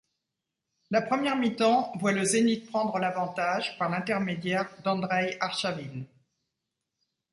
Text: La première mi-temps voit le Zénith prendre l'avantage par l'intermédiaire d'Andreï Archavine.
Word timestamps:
La 0.89 0.99
première 1.03 1.35
mi-temps 1.35 1.91
voit 1.99 2.11
le 2.11 2.23
Zénith 2.23 2.67
prendre 2.71 2.97
l'avantage 2.97 3.77
par 3.77 3.87
l'intermédiaire 3.87 4.67
d'Andreï 4.83 5.37
Archavine. 5.39 6.07